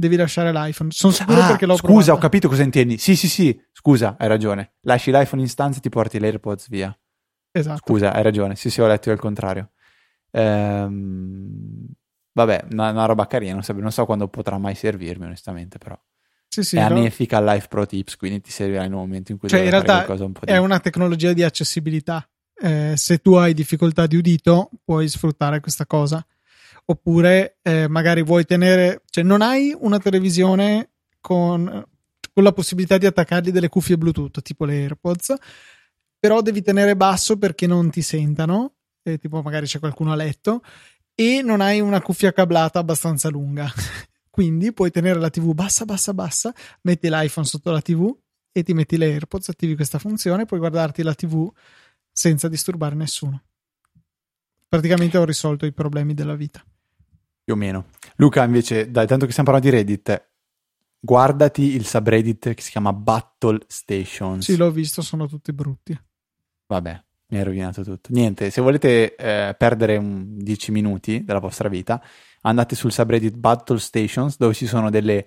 [0.00, 0.90] devi lasciare l'iPhone.
[0.90, 2.12] Sono sicuro ah, perché l'ho scusa, provato.
[2.12, 2.98] ho capito cosa intendi.
[2.98, 4.72] Sì, sì, sì, scusa, hai ragione.
[4.80, 6.96] Lasci l'iPhone in stanza e ti porti l'AirPods via.
[7.52, 7.82] Esatto.
[7.84, 8.56] Scusa, hai ragione.
[8.56, 9.70] Sì, sì, ho letto il contrario.
[10.32, 11.86] Ehm,
[12.32, 15.96] vabbè, una, una, roba carina, non so, non so, quando potrà mai servirmi, onestamente, però.
[16.48, 16.98] Sì, sì, è no?
[16.98, 20.04] Unethical Life Pro Tips, quindi ti servirà in un momento in cui cioè, in realtà
[20.08, 22.28] un è una tecnologia di accessibilità.
[22.62, 26.24] Eh, se tu hai difficoltà di udito, puoi sfruttare questa cosa
[26.90, 31.64] oppure eh, magari vuoi tenere, cioè non hai una televisione con,
[32.32, 35.34] con la possibilità di attaccargli delle cuffie Bluetooth, tipo le AirPods,
[36.18, 38.74] però devi tenere basso perché non ti sentano,
[39.04, 40.62] e tipo magari c'è qualcuno a letto,
[41.14, 43.72] e non hai una cuffia cablata abbastanza lunga.
[44.28, 48.12] Quindi puoi tenere la TV bassa, bassa, bassa, metti l'iPhone sotto la TV
[48.50, 51.48] e ti metti le AirPods, attivi questa funzione, puoi guardarti la TV
[52.10, 53.44] senza disturbare nessuno.
[54.68, 56.64] Praticamente ho risolto i problemi della vita
[57.50, 57.86] più o meno.
[58.16, 60.28] Luca, invece, dai, tanto che stiamo parlando di Reddit,
[61.00, 64.44] guardati il subreddit che si chiama Battle Stations.
[64.44, 65.98] Sì, l'ho visto, sono tutti brutti.
[66.66, 68.10] Vabbè, Mi hai rovinato tutto.
[68.12, 72.00] Niente, se volete eh, perdere un 10 minuti della vostra vita,
[72.42, 75.26] andate sul subreddit Battle Stations dove ci sono delle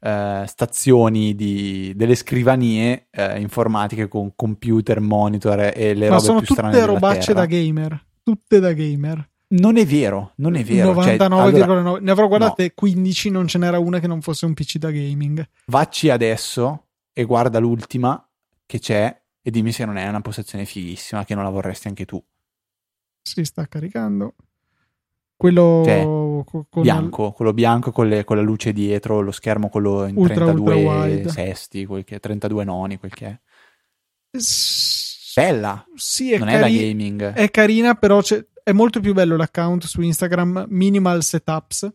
[0.00, 6.38] eh, stazioni, di, delle scrivanie eh, informatiche con computer, monitor e le Ma robe sono
[6.38, 7.40] più strane tutte della robacce Terra.
[7.40, 8.04] da gamer.
[8.22, 9.28] Tutte da gamer.
[9.56, 10.94] Non è vero, non è vero.
[11.02, 11.62] Cioè, 99,9.
[11.62, 14.90] allora, ne avrò guardate 15, non ce n'era una che non fosse un PC da
[14.90, 15.46] gaming.
[15.66, 18.26] vacci adesso e guarda l'ultima
[18.66, 22.04] che c'è e dimmi se non è una postazione fighissima che non la vorresti anche
[22.04, 22.22] tu.
[23.22, 24.34] Si sta caricando.
[25.36, 30.16] Quello Cioè, bianco, quello bianco con, le- con la luce dietro, lo schermo quello in
[30.16, 33.40] Ultra, 32 ultra sesti, quel che è 32 noni, quel che è.
[34.38, 37.32] S- Bella, Sì, è, non è da cari- gaming.
[37.32, 41.92] è carina, però c'è- è molto più bello l'account su Instagram Minimal Setups.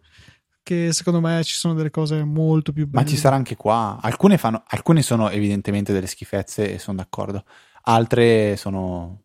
[0.62, 3.04] Che secondo me ci sono delle cose molto più belle.
[3.04, 3.98] Ma ci sarà anche qua.
[4.00, 7.44] Alcune, fanno, alcune sono evidentemente delle schifezze e sono d'accordo.
[7.84, 9.24] Altre sono.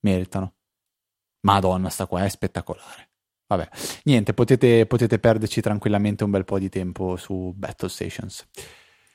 [0.00, 0.54] meritano.
[1.40, 3.08] Madonna, sta qua è spettacolare.
[3.48, 3.68] Vabbè,
[4.04, 8.46] niente, potete, potete perderci tranquillamente un bel po' di tempo su Battle Stations.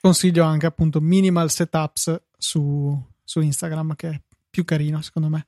[0.02, 5.46] Consiglio anche appunto Minimal Setups su, su Instagram, che è più carino secondo me.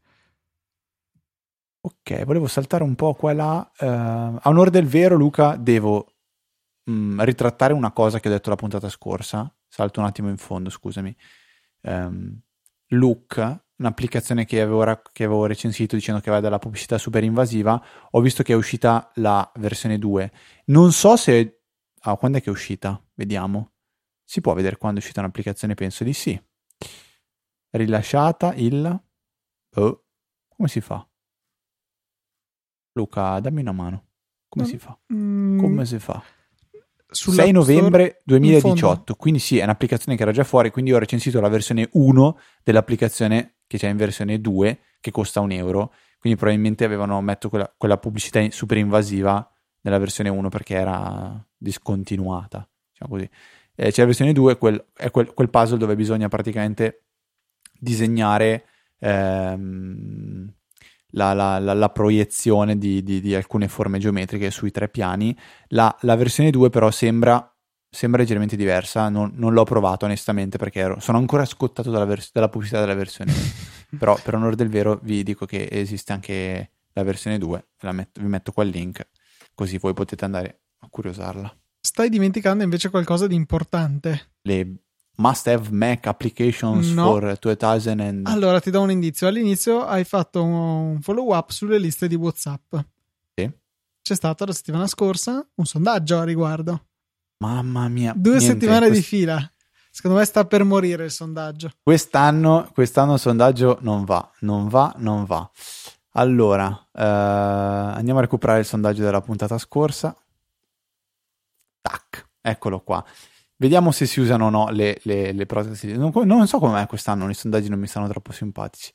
[1.81, 3.73] Ok, volevo saltare un po' qua e là.
[3.79, 6.15] Eh, a onore del vero, Luca, devo
[6.91, 9.53] mm, ritrattare una cosa che ho detto la puntata scorsa.
[9.69, 11.15] Salto un attimo in fondo, scusami.
[11.83, 12.41] Ehm,
[12.93, 17.81] Look, un'applicazione che avevo, ra- che avevo recensito dicendo che aveva della pubblicità super invasiva,
[18.11, 20.33] ho visto che è uscita la versione 2.
[20.67, 21.63] Non so se...
[22.03, 23.01] Ah, quando è che è uscita?
[23.15, 23.73] Vediamo.
[24.25, 25.75] Si può vedere quando è uscita un'applicazione?
[25.75, 26.41] Penso di sì.
[27.71, 29.03] Rilasciata il...
[29.75, 30.05] Oh,
[30.49, 31.07] come si fa?
[32.99, 34.05] Luca, dammi una mano.
[34.49, 34.71] Come No.
[34.71, 34.99] si fa?
[35.13, 36.23] Mm, Come si fa?
[37.11, 40.99] sull'App 6 novembre Store- 2018, quindi sì, è un'applicazione che era già fuori, quindi ho
[40.99, 46.39] recensito la versione 1 dell'applicazione che c'è in versione 2, che costa un euro, quindi
[46.39, 49.51] probabilmente avevano messo quella, quella pubblicità super invasiva
[49.83, 53.31] nella versione 1 perché era discontinuata, diciamo così.
[53.75, 57.05] Eh, c'è la versione 2, quel, è quel, quel puzzle dove bisogna praticamente
[57.79, 58.65] disegnare
[58.99, 60.53] ehm,
[61.13, 65.37] la, la- la- la proiezione di, di- di alcune forme geometriche sui tre piani.
[65.69, 67.55] La, la versione 2 però sembra,
[67.89, 72.31] sembra leggermente diversa, non, non l'ho provato onestamente perché ero- sono ancora scottato dalla, vers-
[72.33, 73.41] dalla pubblicità della versione 1.
[73.99, 78.21] però per onore del vero vi dico che esiste anche la versione 2, la metto-
[78.21, 79.07] vi metto qua il link
[79.55, 81.53] così voi potete andare a curiosarla.
[81.81, 84.35] Stai dimenticando invece qualcosa di importante.
[84.43, 84.75] Le
[85.19, 87.05] must have Mac applications No.
[87.05, 88.27] for 2000 and...
[88.27, 89.27] Allora ti do un indizio.
[89.27, 92.75] All'inizio hai fatto un follow up sulle liste di WhatsApp.
[93.35, 93.51] Sì.
[94.03, 96.85] C'è stato la settimana scorsa un sondaggio a riguardo.
[97.39, 98.13] Mamma mia.
[98.17, 99.53] Due niente, settimane di quest- fila.
[99.91, 101.71] Secondo me sta per morire il sondaggio.
[101.83, 105.51] Quest'anno, quest'anno il sondaggio non va, non va, non va.
[106.13, 110.15] Allora, eh, andiamo a recuperare il sondaggio della puntata scorsa.
[111.81, 113.05] Tac, eccolo qua.
[113.61, 115.93] Vediamo se si usano o no le, le, le protesi.
[115.97, 118.93] Non, non so come quest'anno i sondaggi non mi stanno troppo simpatici.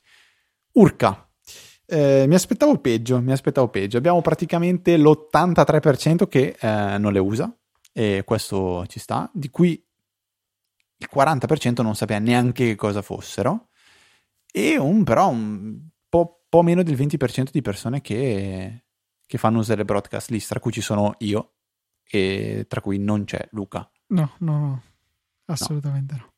[0.72, 1.28] Urca.
[1.86, 3.98] Eh, mi aspettavo peggio, mi aspettavo peggio.
[3.98, 7.54] Abbiamo praticamente l'83% che eh, non le usa
[7.92, 9.72] e questo ci sta, di cui
[10.96, 13.68] il 40% non sapeva neanche che cosa fossero
[14.50, 18.84] e un però un po', po' meno del 20% di persone che,
[19.26, 21.56] che fanno uso delle broadcast list, tra cui ci sono io
[22.08, 23.86] e tra cui non c'è Luca.
[24.08, 24.82] No, no, no.
[25.46, 26.32] Assolutamente no.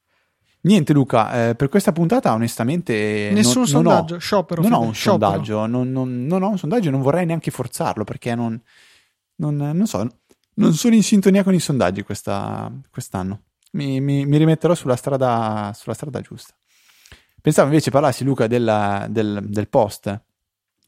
[0.62, 4.18] Niente Luca, eh, per questa puntata onestamente Nessun non, non ho- sondaggio.
[4.18, 4.62] Sciopero.
[4.62, 5.30] non ho un sciopero.
[5.30, 8.60] sondaggio, non, non- non ho un sondaggio, non vorrei neanche forzarlo perché non,
[9.36, 10.08] non- non so,
[10.54, 13.42] non sono in sintonia con i sondaggi questa- quest'anno.
[13.72, 16.52] Mi, mi- mi rimetterò sulla strada, sulla strada giusta.
[17.40, 20.20] Pensavo invece parlassi, Luca, della- del, del post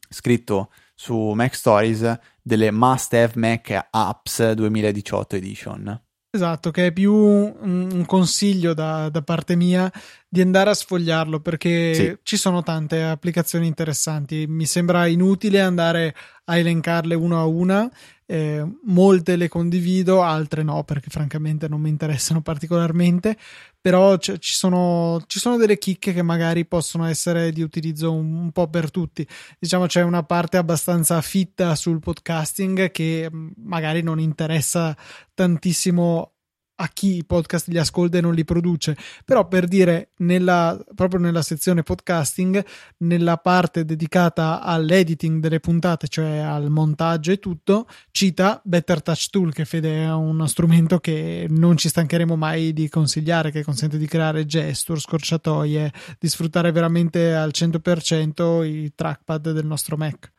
[0.09, 6.01] scritto su Mac Stories delle Must Have Mac Apps 2018 Edition.
[6.31, 9.91] Esatto, che è più un, un consiglio da, da parte mia
[10.27, 12.17] di andare a sfogliarlo perché Sì.
[12.21, 14.45] ci sono tante applicazioni interessanti.
[14.47, 16.13] Mi sembra inutile andare
[16.49, 17.91] a elencarle una a una.
[18.31, 23.37] eh, molte le condivido, altre no, perché francamente non mi interessano particolarmente.
[23.81, 28.33] Però c- ci, sono, ci sono delle chicche che magari possono essere di utilizzo un,
[28.35, 29.25] un po' per tutti.
[29.57, 34.95] Diciamo c'è una parte abbastanza fitta sul podcasting che mh, magari non interessa
[35.33, 36.33] tantissimo
[36.81, 38.97] a chi i podcast li ascolta e non li produce.
[39.25, 42.63] Però per dire, nella, proprio nella sezione podcasting,
[42.99, 49.53] nella parte dedicata all'editing delle puntate, cioè al montaggio e tutto, cita Better Touch Tool,
[49.53, 54.07] che Fede è uno strumento che non ci stancheremo mai di consigliare, che consente di
[54.07, 60.31] creare gesture, scorciatoie, di sfruttare veramente al 100% i trackpad del nostro Mac.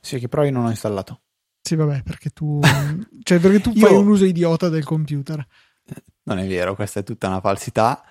[0.00, 1.20] Sì, che però io non ho installato.
[1.66, 2.60] Sì, vabbè, perché tu,
[3.24, 5.44] cioè, perché tu fai un uso idiota del computer.
[6.22, 8.04] Non è vero, questa è tutta una falsità.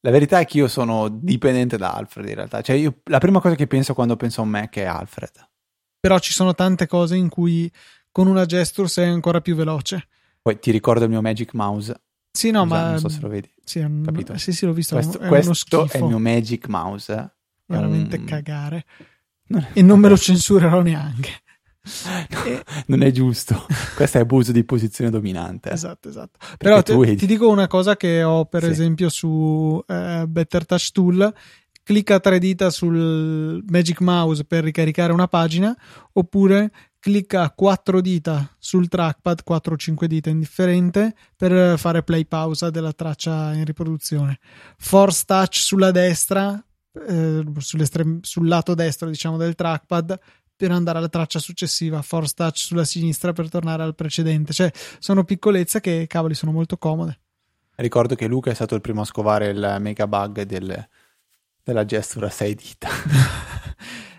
[0.00, 2.62] La verità è che io sono dipendente da Alfred in realtà.
[2.62, 5.30] Cioè, io, la prima cosa che penso quando penso a un Mac è Alfred.
[6.00, 7.70] Però ci sono tante cose in cui
[8.10, 10.08] con una gesture sei ancora più veloce.
[10.42, 11.94] Poi ti ricordo il mio Magic Mouse.
[12.32, 12.90] Sì, no, Scusa, ma.
[12.90, 13.48] Non so se lo vedi.
[13.62, 14.02] Sì, un...
[14.04, 14.36] Capito?
[14.36, 14.96] sì, sì, l'ho visto.
[14.96, 17.36] Questo, è questo è il mio Magic Mouse.
[17.66, 18.24] Veramente un...
[18.24, 18.84] cagare.
[19.46, 21.42] Non e non me lo censurerò neanche.
[21.82, 22.62] No.
[22.86, 23.66] Non è giusto.
[23.96, 25.70] Questo è abuso di posizione dominante.
[25.70, 26.38] Esatto, esatto.
[26.58, 28.70] Però te, ti dico una cosa che ho per sì.
[28.70, 31.32] esempio su uh, Better Touch Tool.
[31.82, 35.76] Clicca tre dita sul Magic Mouse per ricaricare una pagina
[36.12, 42.68] oppure clicca quattro dita sul trackpad, 4 o 5 dita indifferente, per fare play pausa
[42.70, 44.38] della traccia in riproduzione.
[44.76, 46.62] Force touch sulla destra,
[47.08, 47.42] eh,
[48.20, 50.18] sul lato destro diciamo del trackpad
[50.60, 54.52] per andare alla traccia successiva, force touch sulla sinistra per tornare al precedente.
[54.52, 57.18] Cioè, sono piccolezze che, cavoli, sono molto comode.
[57.76, 60.86] Ricordo che Luca è stato il primo a scovare il mega bug del,
[61.62, 62.90] della gestura 6 dita.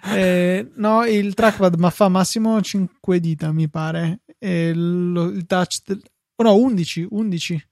[0.15, 4.21] eh, no, il trackpad ma fa massimo 5 dita, mi pare.
[4.39, 5.82] E lo, il touch...
[5.86, 6.01] Del...
[6.38, 7.69] Oh no, 11, 11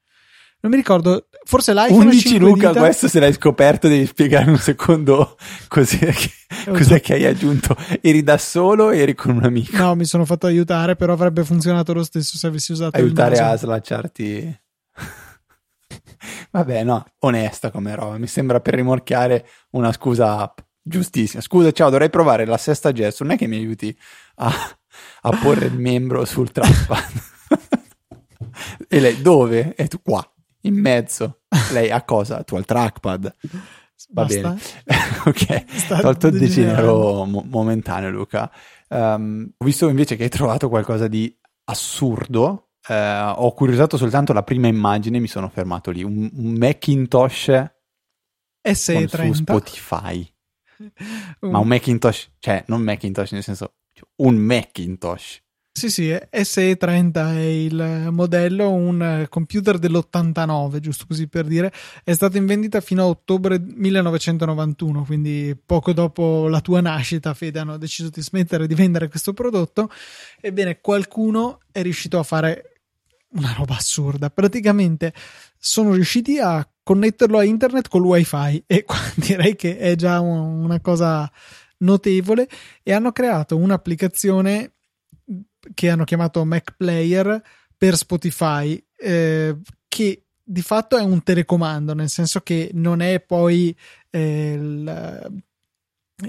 [0.61, 2.81] non mi ricordo, forse l'iPhone 11 Luca, dita.
[2.81, 5.37] questo se l'hai scoperto devi spiegare un secondo
[5.69, 6.31] cos'è che,
[6.65, 7.77] cos'è che hai aggiunto.
[8.01, 9.77] Eri da solo eri con un amico?
[9.77, 13.41] No, mi sono fatto aiutare, però avrebbe funzionato lo stesso se avessi usato aiutare il
[13.41, 14.59] a slacciarti.
[16.51, 21.41] Vabbè, no, onesta come roba, mi sembra per rimorchiare una scusa giustissima.
[21.41, 23.97] Scusa, ciao, dovrei provare la sesta gesto, non è che mi aiuti
[24.35, 24.51] a,
[25.21, 27.11] a porre il membro sul trackpad.
[28.89, 29.73] e lei dove?
[29.75, 30.29] E tu qua
[30.69, 31.41] in mezzo.
[31.71, 32.43] Lei a cosa?
[32.43, 33.36] Tu al trackpad.
[34.12, 34.41] Va Basta.
[34.41, 34.60] bene.
[35.25, 38.49] ok, tolto il degenero mo- momentaneo, Luca.
[38.88, 42.69] Um, ho visto invece che hai trovato qualcosa di assurdo.
[42.88, 46.01] Uh, ho curiosato soltanto la prima immagine, mi sono fermato lì.
[46.03, 47.51] Un, un Macintosh
[48.63, 50.34] SE30 su Spotify.
[51.41, 51.51] un...
[51.51, 53.73] Ma un Macintosh, cioè non Macintosh nel senso,
[54.17, 55.41] un Macintosh.
[55.79, 61.71] Sì, sì, SE30 è il modello, un computer dell'89, giusto così per dire.
[62.03, 67.59] È stato in vendita fino a ottobre 1991, quindi poco dopo la tua nascita, Fede,
[67.59, 69.89] hanno deciso di smettere di vendere questo prodotto.
[70.41, 72.81] Ebbene, qualcuno è riuscito a fare
[73.35, 74.29] una roba assurda.
[74.29, 75.13] Praticamente
[75.57, 78.83] sono riusciti a connetterlo a internet con il wifi e
[79.15, 81.31] direi che è già una cosa
[81.77, 82.49] notevole
[82.83, 84.73] e hanno creato un'applicazione
[85.73, 87.41] che hanno chiamato Mac Player
[87.77, 89.55] per Spotify, eh,
[89.88, 93.75] che di fatto è un telecomando, nel senso che non è poi
[94.10, 95.41] eh, il,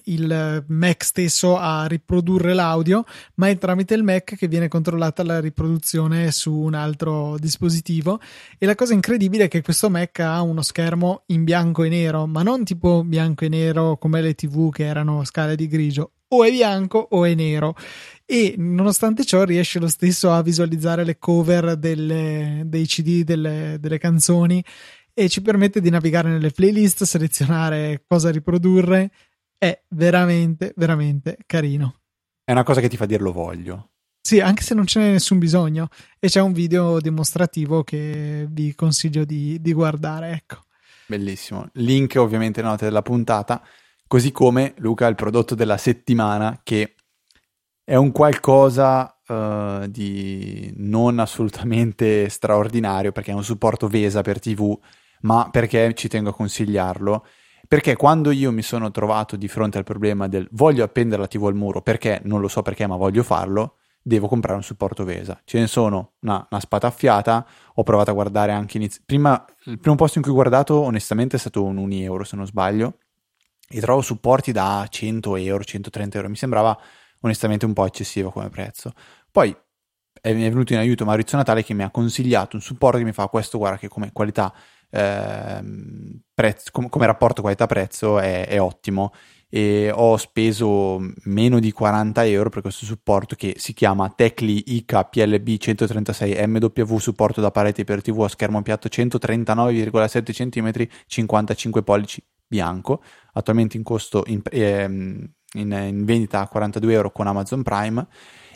[0.04, 3.04] il Mac stesso a riprodurre l'audio,
[3.36, 8.20] ma è tramite il Mac che viene controllata la riproduzione su un altro dispositivo.
[8.58, 12.26] E la cosa incredibile è che questo Mac ha uno schermo in bianco e nero,
[12.26, 16.44] ma non tipo bianco e nero come le TV che erano scale di grigio, o
[16.44, 17.74] è bianco o è nero
[18.24, 23.98] e nonostante ciò riesce lo stesso a visualizzare le cover delle, dei CD delle, delle
[23.98, 24.64] canzoni
[25.12, 29.10] e ci permette di navigare nelle playlist, selezionare cosa riprodurre.
[29.58, 31.96] È veramente, veramente carino.
[32.44, 33.90] È una cosa che ti fa dire lo voglio.
[34.22, 35.88] Sì, anche se non ce n'è nessun bisogno.
[36.18, 40.30] E c'è un video dimostrativo che vi consiglio di, di guardare.
[40.30, 40.64] Ecco.
[41.06, 41.68] Bellissimo.
[41.74, 43.62] Link ovviamente note della puntata.
[44.10, 46.96] Così come Luca, il prodotto della settimana che
[47.84, 54.76] è un qualcosa uh, di non assolutamente straordinario perché è un supporto VESA per TV,
[55.20, 57.24] ma perché ci tengo a consigliarlo.
[57.68, 61.46] Perché quando io mi sono trovato di fronte al problema del voglio appendere la TV
[61.46, 65.40] al muro perché non lo so perché, ma voglio farlo, devo comprare un supporto VESA.
[65.44, 67.46] Ce ne sono una, una spataffiata.
[67.74, 69.44] Ho provato a guardare anche inizi- prima.
[69.66, 72.44] Il primo posto in cui ho guardato, onestamente, è stato un 1 euro, se non
[72.44, 72.96] sbaglio.
[73.72, 76.28] E trovo supporti da 100 euro, 130 euro.
[76.28, 76.76] Mi sembrava
[77.20, 78.92] onestamente un po' eccessivo come prezzo.
[79.30, 79.56] Poi
[80.20, 83.28] è, venuto in aiuto Maurizio Natale che mi ha consigliato un supporto che mi fa
[83.28, 84.52] questo guarda che come qualità
[84.90, 89.12] ehm, prezzo, com- come rapporto qualità-prezzo è, è ottimo
[89.48, 95.08] e ho speso meno di 40 euro per questo supporto che si chiama Tecli IK
[95.10, 102.22] PLB 136 MW supporto da pareti per TV a schermo piatto 139,7 cm 55 pollici
[102.46, 108.06] bianco attualmente in costo in, ehm, in, in vendita a 42 euro con Amazon Prime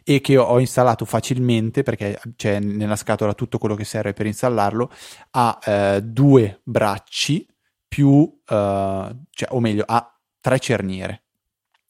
[0.02, 4.90] e che ho installato facilmente perché c'è nella scatola tutto quello che serve per installarlo
[5.30, 7.46] ha eh, due bracci
[7.88, 11.24] più eh, cioè, o meglio ha tre cerniere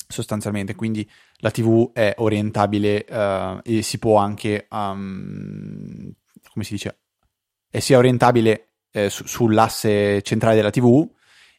[0.07, 1.09] sostanzialmente, quindi
[1.39, 6.13] la TV è orientabile uh, e si può anche, um,
[6.53, 7.01] come si dice,
[7.69, 11.07] è sia orientabile eh, su- sull'asse centrale della TV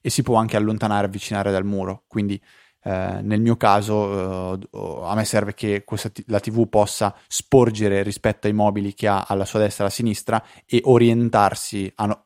[0.06, 2.40] e si può anche allontanare avvicinare dal muro, quindi
[2.84, 8.46] eh, nel mio caso uh, a me serve che t- la TV possa sporgere rispetto
[8.46, 12.26] ai mobili che ha alla sua destra e alla sinistra e orientarsi no-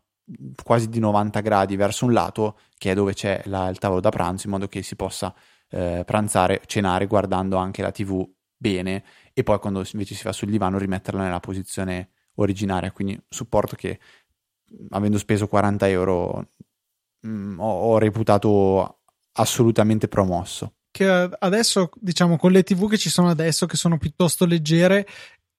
[0.61, 4.09] quasi di 90 gradi verso un lato che è dove c'è la, il tavolo da
[4.09, 5.33] pranzo, in modo che si possa
[5.69, 10.49] eh, pranzare, cenare guardando anche la TV bene e poi quando invece si va sul
[10.49, 12.91] divano rimetterla nella posizione originaria.
[12.91, 13.97] Quindi supporto che
[14.89, 16.49] avendo speso 40 euro
[17.21, 18.99] mh, mm, ho, ho reputato
[19.33, 24.45] assolutamente promosso che adesso, diciamo, con le TV che ci sono adesso, che sono piuttosto
[24.45, 25.07] leggere,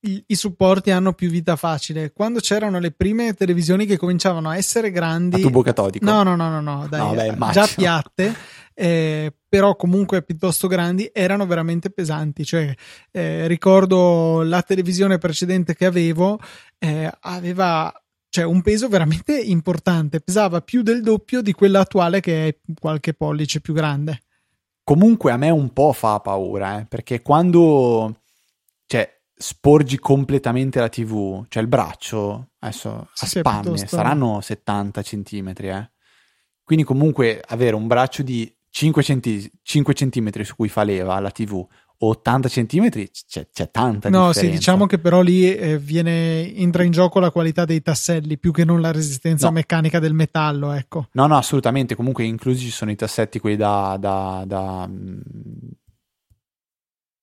[0.01, 2.11] i, i, supporti hanno più vita facile.
[2.11, 6.35] Quando c'erano le prime televisioni che cominciavano a essere grandi, a tubo catodico, no, no,
[6.35, 8.35] no, no, no, dai, no beh, già piatte,
[8.73, 12.43] eh, però comunque piuttosto grandi, erano veramente pesanti.
[12.43, 12.73] Cioè,
[13.11, 16.39] eh, ricordo la televisione precedente che avevo,
[16.79, 17.93] eh, aveva
[18.31, 23.13] cioè un peso veramente importante, pesava più del doppio di quella attuale che è qualche
[23.13, 24.21] pollice più grande.
[24.85, 28.21] Comunque a me un po' fa paura, eh, perché quando
[28.85, 33.97] cioè sporgi completamente la TV, cioè il braccio, adesso a sì, spanne, piuttosto...
[33.97, 35.91] saranno 70 centimetri, eh.
[36.63, 41.31] Quindi comunque avere un braccio di 5, centi- 5 centimetri su cui fa leva la
[41.31, 41.67] TV
[42.03, 44.41] 80 centimetri c'è, c'è tanta no, differenza.
[44.41, 48.37] No, sì, diciamo che però lì eh, viene, entra in gioco la qualità dei tasselli
[48.37, 49.53] più che non la resistenza no.
[49.53, 51.07] meccanica del metallo, ecco.
[51.11, 53.97] No, no, assolutamente, comunque inclusi ci sono i tassetti quelli da...
[53.99, 54.89] da, da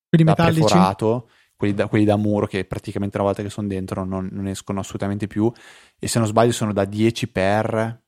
[0.08, 0.60] quelli da metallici?
[0.60, 4.46] Perforato quelli da, quelli da, muro che praticamente una volta che sono dentro non, non,
[4.46, 5.52] escono assolutamente più
[5.98, 8.02] e se non sbaglio sono da 10 per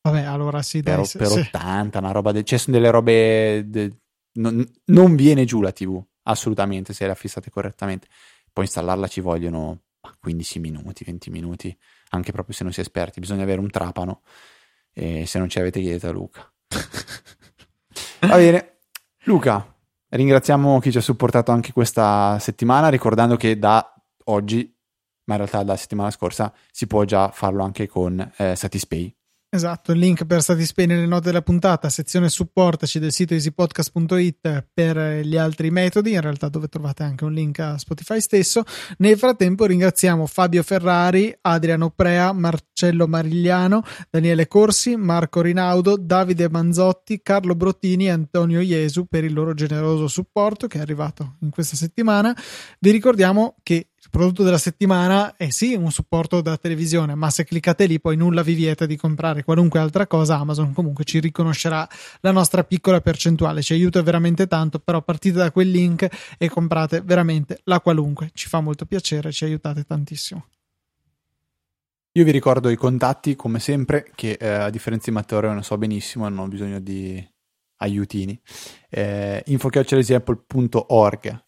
[0.00, 1.40] vabbè allora sì per, dai, per sì.
[1.40, 3.92] 80 una roba de, cioè sono delle robe de,
[4.38, 8.08] non, non, viene giù la tv assolutamente se la fissate correttamente.
[8.52, 9.80] Poi installarla ci vogliono
[10.20, 11.76] 15 minuti 20 minuti
[12.10, 13.20] anche proprio se non si è esperti.
[13.20, 14.22] Bisogna avere un trapano
[14.92, 16.52] e se non ce l'avete chiedete a Luca.
[18.20, 18.78] Va bene.
[19.24, 19.74] Luca
[20.14, 24.72] Ringraziamo chi ci ha supportato anche questa settimana, ricordando che da oggi,
[25.24, 29.12] ma in realtà da settimana scorsa, si può già farlo anche con eh, Satispay.
[29.54, 35.20] Esatto, il link per Satispay nelle note della puntata, sezione supportaci del sito easypodcast.it per
[35.20, 38.64] gli altri metodi, in realtà dove trovate anche un link a Spotify stesso.
[38.98, 47.20] Nel frattempo ringraziamo Fabio Ferrari, Adriano Prea, Marcello Marigliano, Daniele Corsi, Marco Rinaudo, Davide Manzotti,
[47.22, 51.76] Carlo Brottini e Antonio Iesu per il loro generoso supporto che è arrivato in questa
[51.76, 52.36] settimana.
[52.80, 57.86] Vi ricordiamo che prodotto della settimana è sì un supporto da televisione, ma se cliccate
[57.86, 61.88] lì poi nulla vi vieta di comprare qualunque altra cosa, Amazon comunque ci riconoscerà
[62.20, 67.00] la nostra piccola percentuale, ci aiuta veramente tanto, però partite da quel link e comprate
[67.00, 70.46] veramente la qualunque, ci fa molto piacere, ci aiutate tantissimo.
[72.16, 75.76] Io vi ricordo i contatti, come sempre, che eh, a differenza di Matteo non so
[75.76, 77.20] benissimo, ho bisogno di
[77.78, 78.40] aiutini.
[78.88, 79.42] Eh,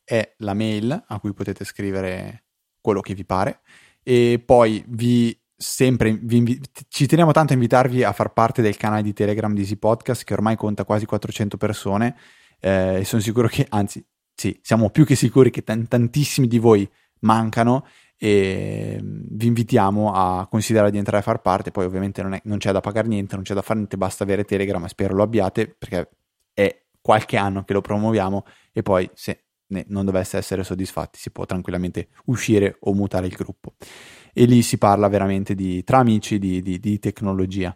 [0.04, 2.45] è la mail a cui potete scrivere
[2.86, 3.60] quello che vi pare.
[4.04, 8.76] E poi vi sempre vi invi- ci teniamo tanto a invitarvi a far parte del
[8.76, 12.14] canale di Telegram di Easy Podcast che ormai conta quasi 400 persone
[12.60, 16.58] eh, e sono sicuro che, anzi, sì, siamo più che sicuri che t- tantissimi di
[16.58, 16.88] voi
[17.20, 21.72] mancano e mm, vi invitiamo a considerare di entrare a far parte.
[21.72, 24.22] Poi, ovviamente, non, è, non c'è da pagare niente, non c'è da fare niente, basta
[24.24, 24.84] avere Telegram.
[24.86, 26.08] Spero lo abbiate perché
[26.54, 28.44] è qualche anno che lo promuoviamo.
[28.72, 29.45] E poi, se
[29.88, 33.74] non dovesse essere soddisfatti, si può tranquillamente uscire o mutare il gruppo.
[34.32, 37.74] E lì si parla veramente di, tra amici di, di, di tecnologia.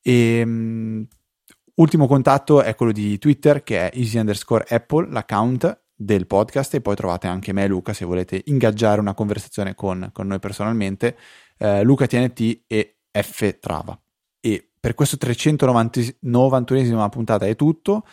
[0.00, 1.06] E, um,
[1.76, 6.80] ultimo contatto è quello di Twitter che è easy underscore Apple, l'account del podcast e
[6.80, 11.16] poi trovate anche me e Luca se volete ingaggiare una conversazione con, con noi personalmente,
[11.58, 13.98] eh, Luca TNT e F Trava.
[14.40, 18.04] E per questo 391esima puntata è tutto.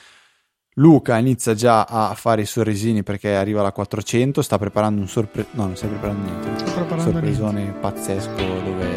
[0.80, 5.50] Luca inizia già a fare i sorrisini perché arriva alla 400, sta preparando un sorpreso...
[5.52, 6.58] No, non stai preparando niente.
[6.58, 7.80] Sto preparando un sorpresone niente.
[7.80, 8.88] pazzesco dove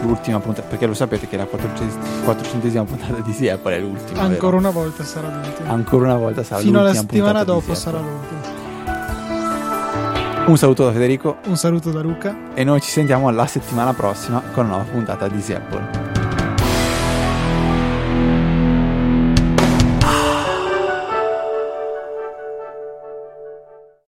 [0.00, 4.22] l'ultima puntata, perché lo sapete che la 400esima puntata di Apple è l'ultima.
[4.22, 4.56] Ancora vero?
[4.56, 5.68] una volta sarà l'ultima.
[5.68, 8.54] Ancora una volta sarà Fino alla l'ultima settimana puntata di dopo sarà l'ultima.
[10.46, 12.54] Un saluto da Federico Un saluto da Luca.
[12.54, 16.05] e noi ci sentiamo la settimana prossima con una nuova puntata di Apple.